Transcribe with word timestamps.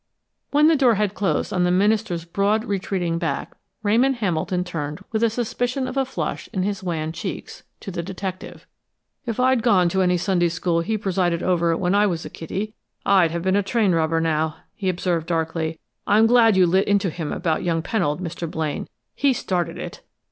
When 0.49 0.67
the 0.67 0.75
door 0.75 0.95
had 0.95 1.13
closed 1.13 1.53
on 1.53 1.63
the 1.63 1.69
minister's 1.69 2.25
broad, 2.25 2.65
retreating 2.65 3.19
back, 3.19 3.51
Ramon 3.83 4.15
Hamilton 4.15 4.63
turned 4.63 5.05
with 5.11 5.21
a 5.21 5.29
suspicion 5.29 5.87
of 5.87 5.95
a 5.95 6.05
flush 6.05 6.49
in 6.51 6.63
his 6.63 6.81
wan 6.81 7.11
cheeks, 7.11 7.61
to 7.81 7.91
the 7.91 8.01
detective. 8.01 8.65
"If 9.27 9.39
I'd 9.39 9.61
gone 9.61 9.89
to 9.89 10.01
any 10.01 10.17
Sunday 10.17 10.49
school 10.49 10.81
he 10.81 10.97
presided 10.97 11.43
over, 11.43 11.77
when 11.77 11.93
I 11.93 12.07
was 12.07 12.25
a 12.25 12.31
kiddie, 12.31 12.73
I'd 13.05 13.29
have 13.29 13.43
been 13.43 13.55
a 13.55 13.61
train 13.61 13.91
robber 13.91 14.19
now!" 14.19 14.55
he 14.73 14.89
observed 14.89 15.27
darkly. 15.27 15.79
"I'm 16.07 16.25
glad 16.25 16.57
you 16.57 16.65
lit 16.65 16.87
into 16.87 17.11
him 17.11 17.31
about 17.31 17.61
young 17.63 17.83
Pennold, 17.83 18.21
Mr. 18.21 18.49
Blaine. 18.49 18.87
He 19.13 19.33
started 19.33 19.77
it!" 19.77 20.01